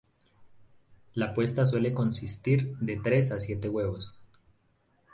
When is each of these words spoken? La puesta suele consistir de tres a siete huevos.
La 1.13 1.31
puesta 1.35 1.67
suele 1.67 1.93
consistir 1.93 2.75
de 2.79 2.97
tres 2.97 3.29
a 3.29 3.39
siete 3.39 3.69
huevos. 3.69 4.17